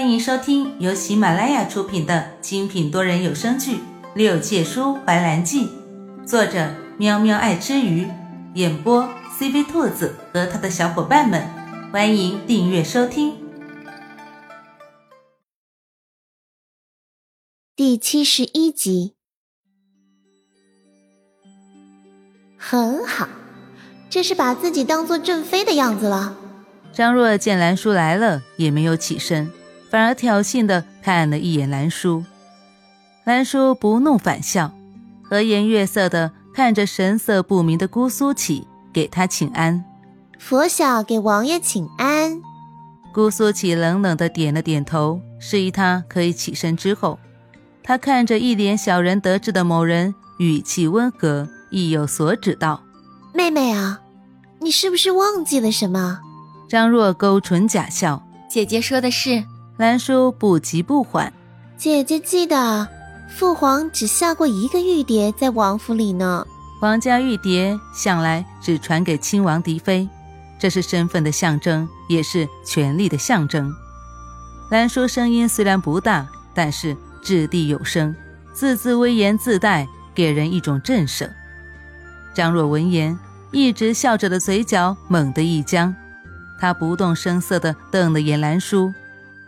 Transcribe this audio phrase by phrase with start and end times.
[0.00, 3.74] 欢迎收听由喜马拉雅出品的精品多人有声剧
[4.14, 5.66] 《六界书怀兰记》，
[6.26, 8.08] 作者喵喵爱吃鱼，
[8.54, 9.06] 演播
[9.38, 11.46] CV 兔子和他的小伙伴们。
[11.92, 13.34] 欢迎订阅收听。
[17.76, 19.16] 第七十一集，
[22.56, 23.28] 很好，
[24.08, 26.38] 这是把自己当做正妃的样子了。
[26.90, 29.52] 张若见兰叔来了，也没有起身。
[29.90, 32.24] 反而挑衅的看了一眼兰叔，
[33.24, 34.72] 兰叔不怒反笑，
[35.22, 39.84] 和颜悦色的看着神色不明的姑苏起，给他请安。
[40.38, 42.40] 佛晓给王爷请安。
[43.12, 46.76] 姑苏起冷冷的点了点头，示意他可以起身。
[46.76, 47.18] 之后，
[47.82, 52.80] 他看着一脸小人得志的某人，语气温和，意有所指道
[53.34, 54.00] ：“妹妹啊，
[54.60, 56.20] 你是不是忘记了什么？”
[56.70, 59.42] 张若勾唇假笑：“姐姐说的是。”
[59.80, 61.32] 兰叔不急不缓，
[61.78, 62.86] 姐姐记得，
[63.30, 66.46] 父皇只下过一个玉牒在王府里呢。
[66.78, 70.06] 皇家玉蝶向来只传给亲王嫡妃，
[70.58, 73.74] 这是身份的象征，也是权力的象征。
[74.68, 78.14] 兰叔声音虽然不大，但是掷地有声，
[78.52, 81.26] 字字威严自带，给人一种震慑。
[82.34, 83.18] 张若闻言，
[83.50, 85.96] 一直笑着的嘴角猛地一僵，
[86.60, 88.92] 他不动声色地瞪了眼兰叔。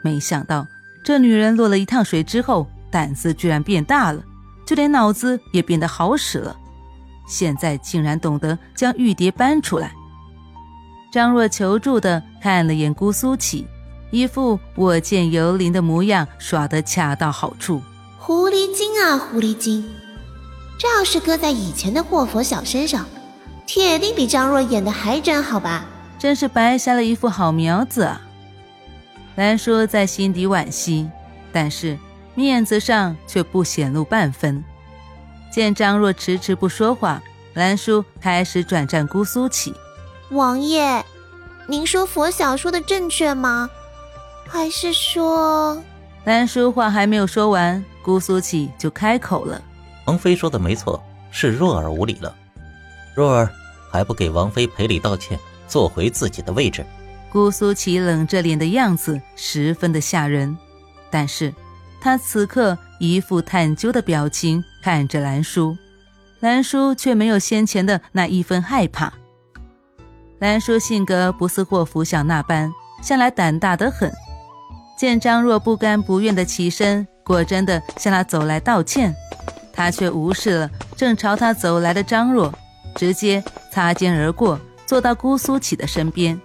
[0.03, 0.67] 没想到
[1.03, 4.23] 这女人落了一趟水之后，胆子居然变大了，
[4.67, 6.57] 就连脑子也变得好使了。
[7.27, 9.93] 现在竟然懂得将玉蝶搬出来。
[11.13, 13.67] 张若求助的看了眼姑苏起，
[14.11, 17.81] 一副我见犹怜的模样，耍得恰到好处。
[18.19, 19.85] 狐狸精啊，狐狸精！
[20.79, 23.07] 这要是搁在以前的霍佛小身上，
[23.67, 25.85] 铁定比张若演的还真好吧？
[26.19, 28.21] 真是白瞎了一副好苗子啊！
[29.37, 31.09] 兰叔在心底惋惜，
[31.53, 31.99] 但是
[32.35, 34.63] 面子上却不显露半分。
[35.51, 37.23] 见张若迟迟不说话，
[37.55, 39.75] 兰叔开始转战姑苏起。
[40.31, 41.05] 王爷，
[41.67, 43.69] 您说佛晓说的正确吗？
[44.49, 45.83] 还是说……
[46.25, 49.61] 兰叔话还没有说完，姑苏起就开口了
[50.07, 52.35] ：“王妃说的没错，是若儿无礼了。
[53.15, 53.51] 若儿
[53.91, 56.85] 还不给王妃赔礼道歉，坐回自己的位置。”
[57.33, 60.55] 姑苏起冷着脸的样子十分的吓人，
[61.11, 61.55] 但是
[61.99, 65.75] 他此刻一副探究的表情看着兰叔，
[66.41, 69.11] 兰叔却没有先前的那一分害怕。
[70.41, 74.13] 兰叔性格不似霍福小那般，向来胆大得很。
[74.99, 79.15] 见张若不甘不愿的起身，果真的向他走来道歉，
[79.73, 82.53] 他却无视了正朝他走来的张若，
[82.95, 86.39] 直接擦肩而过，坐到姑苏起的身边。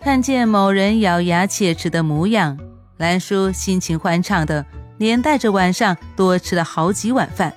[0.00, 2.58] 看见某人咬牙切齿的模样，
[2.98, 4.64] 兰叔心情欢畅的，
[4.96, 7.52] 连带着晚上多吃了好几碗饭，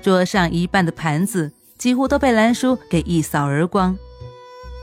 [0.00, 3.96] 桌上一半的盘子几乎都被兰叔给一扫而光。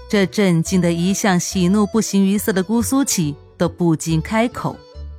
[0.10, 4.76] 这震惊的一向喜怒不形于色的姑苏起都不禁开口：“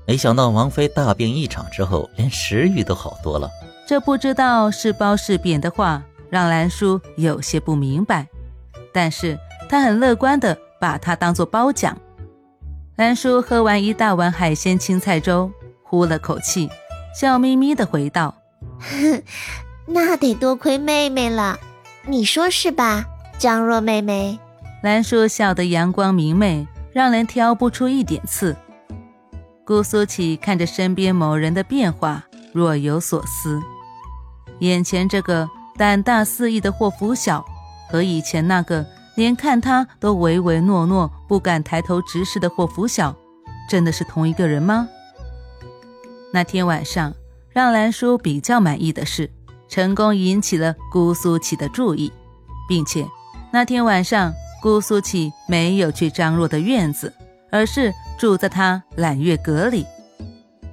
[0.06, 3.48] 没想到王妃大病一场之后，连食欲都好多了。”
[3.88, 8.28] 这不知道是褒是贬的话，让兰叔有些不明白，
[8.92, 10.56] 但是他很乐观的。
[10.82, 11.96] 把他当做褒奖。
[12.96, 15.48] 兰叔喝完一大碗海鲜青菜粥，
[15.84, 16.68] 呼了口气，
[17.14, 18.34] 笑眯眯的回道
[19.86, 21.56] ：“那得多亏妹妹了，
[22.08, 23.04] 你说是吧，
[23.38, 24.40] 张若妹妹？”
[24.82, 28.56] 兰叔笑得阳光明媚，让人挑不出一点刺。
[29.64, 33.60] 姑苏起看着身边某人的变化，若有所思。
[34.58, 37.44] 眼前这个胆大肆意的霍福晓，
[37.88, 38.84] 和以前那个……
[39.14, 43.14] 连看他都唯唯诺诺、不敢抬头直视的霍福晓，
[43.68, 44.88] 真的是同一个人吗？
[46.32, 47.12] 那天晚上，
[47.50, 49.30] 让兰叔比较满意的是，
[49.68, 52.10] 成功引起了姑苏起的注意，
[52.68, 53.06] 并且
[53.52, 57.12] 那天晚上，姑苏起没有去张若的院子，
[57.50, 59.84] 而是住在他揽月阁里。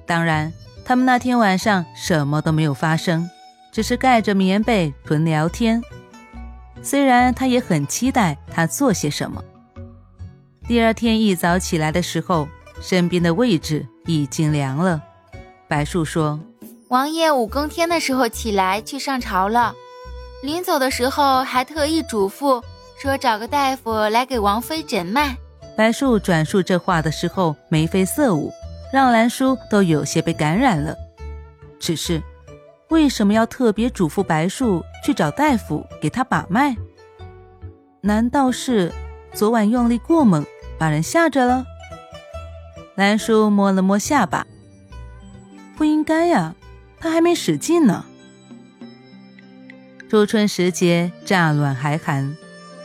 [0.06, 0.50] 当然，
[0.84, 3.28] 他们那天晚上什么都没有发生，
[3.70, 5.82] 只是盖着棉被纯聊天。
[6.82, 9.42] 虽然他也很期待他做些什么。
[10.66, 12.48] 第二天一早起来的时候，
[12.80, 15.02] 身边的位置已经凉了。
[15.68, 16.40] 白树说
[16.88, 19.74] ：“王爷五更天的时候起来去上朝了，
[20.42, 22.62] 临走的时候还特意嘱咐
[22.98, 25.36] 说找个大夫来给王妃诊脉。”
[25.76, 28.52] 白树转述这话的时候眉飞色舞，
[28.92, 30.96] 让兰叔都有些被感染了。
[31.78, 32.22] 只是。
[32.90, 36.76] 为什么要特别嘱咐白树去找大夫给他把脉？
[38.00, 38.92] 难道是
[39.32, 40.44] 昨晚用力过猛，
[40.76, 41.64] 把人吓着了？
[42.96, 44.46] 兰叔摸了摸下巴，
[45.76, 46.54] 不应该呀，
[46.98, 48.04] 他还没使劲呢。
[50.08, 52.36] 初春时节，乍暖还寒，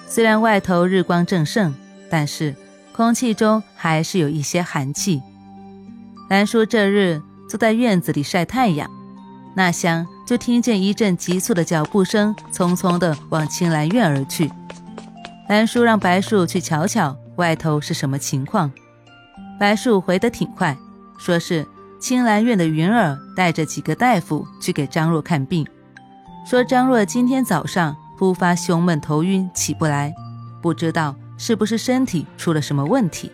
[0.08, 1.74] 虽然外头日光正盛，
[2.12, 2.56] 但是
[2.94, 5.22] 空气中还是有一些寒气。
[6.30, 7.20] 兰叔这日
[7.50, 8.90] 坐在院子里晒太阳，
[9.56, 14.52] 那厢就听见一阵急促的脚步声，匆匆地往青兰院而去。
[15.48, 18.72] 兰叔让白树去瞧瞧外头是什么情况。
[19.58, 20.78] 白树回得挺快，
[21.18, 21.66] 说是
[22.00, 25.66] 青兰院的云儿带着几个大夫去给张若看病，
[26.46, 30.14] 说张若今天早上突发胸闷头晕起不来，
[30.62, 33.32] 不知道是不是身体出了什么问题。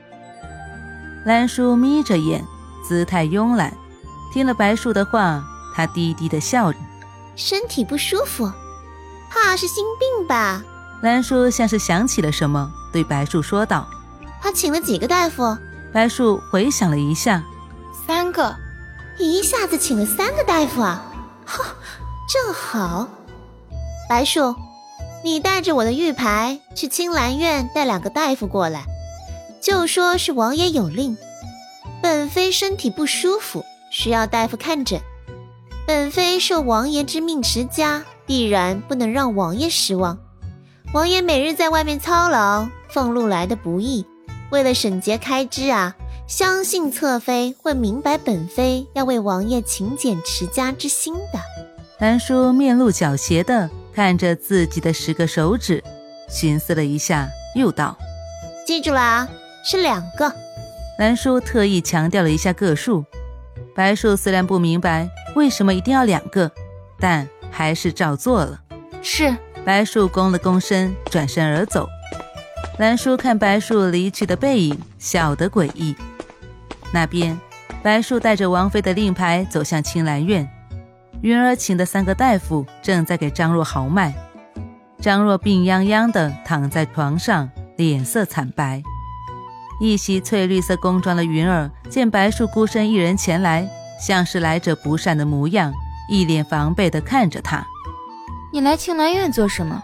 [1.25, 2.44] 兰叔眯着眼，
[2.88, 3.74] 姿态慵懒，
[4.31, 6.79] 听了白树的话，他低低的笑着，
[7.35, 8.51] 身体不舒服，
[9.29, 10.63] 怕是心病吧？
[11.01, 13.88] 兰叔像是想起了什么，对白树说道
[14.41, 15.57] ：“他请了几个大夫？”
[15.91, 17.44] 白树回想了一下，
[18.07, 18.56] 三个，
[19.18, 21.03] 一下子请了三个大夫啊！
[21.45, 21.65] 哈，
[22.29, 23.07] 正好。
[24.07, 24.56] 白树，
[25.24, 28.85] 你带着我的玉牌去青兰院带两个大夫过来，
[29.62, 31.17] 就说是王爷有令，
[32.01, 35.01] 本妃身体不舒服，需要大夫看诊。
[35.88, 40.18] 本妃受王爷之命持家，必然不能让王爷失望。
[40.94, 44.06] 王爷每日在外面操劳，俸禄来的不易。
[44.51, 45.95] 为了省节开支啊，
[46.28, 51.39] 相信侧妃会明白本妃要为王爷勤俭持家之心的。
[52.00, 55.84] 南叔面露狡黠的看着自己的十个手指，
[56.30, 57.98] 寻思了一下，又道
[58.66, 59.30] ：“记住了啊，
[59.63, 60.34] 是两个。”
[61.00, 63.06] 南叔特意强调了一下个数。
[63.74, 66.51] 白树虽然不明白为什么一定要两个，
[67.00, 68.62] 但还是照做了。
[69.01, 69.36] 是。
[69.63, 71.88] 白树躬了躬身，转身而走。
[72.80, 75.95] 兰叔看白树离去的背影，笑得诡异。
[76.92, 77.39] 那边，
[77.83, 80.50] 白树带着王妃的令牌走向青兰院。
[81.22, 84.12] 云儿请的三个大夫正在给张若豪脉。
[85.00, 88.81] 张若病殃殃地躺在床上，脸色惨白。
[89.80, 93.69] 一袭翠绿色宫装的云儿见白树孤身一人前来，
[94.01, 95.71] 像是来者不善的模样，
[96.09, 97.65] 一脸防备地看着他
[98.51, 99.81] ：“你来青兰院做什么？”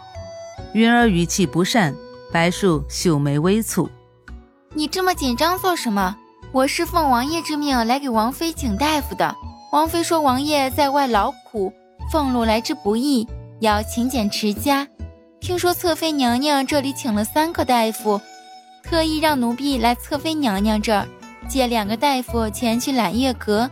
[0.74, 1.96] 云儿语气不善。
[2.30, 3.90] 白树秀眉微蹙，
[4.74, 6.18] 你这么紧张做什么？
[6.52, 9.34] 我是奉王爷之命来给王妃请大夫的。
[9.72, 11.72] 王妃说王爷在外劳苦，
[12.12, 13.26] 俸禄来之不易，
[13.62, 14.86] 要勤俭持家。
[15.40, 18.20] 听说侧妃娘娘这里请了三个大夫，
[18.84, 21.08] 特意让奴婢来侧妃娘娘这儿
[21.48, 23.72] 借两个大夫前去揽月阁